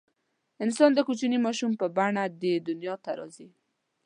انسان 0.65 0.89
د 0.93 0.99
کوچني 1.07 1.39
ماشوم 1.45 1.71
په 1.81 1.85
بڼه 1.97 2.23
دې 2.41 2.53
دنیا 2.67 2.95
ته 3.03 3.11
راځي. 3.19 3.47